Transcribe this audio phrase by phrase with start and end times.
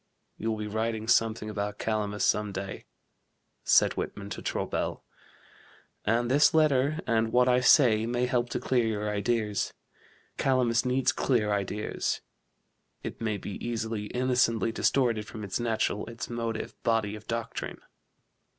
[0.35, 2.85] You will be writing something about Calamus some day,"
[3.63, 4.29] said W.
[4.29, 5.03] [to Traubel],
[6.03, 9.75] "and this letter, and what I say, may help to clear your ideas.
[10.39, 12.21] Calamus needs clear ideas;
[13.03, 17.79] it may be easily, innocently distorted from its natural, its motive, body of doctrine."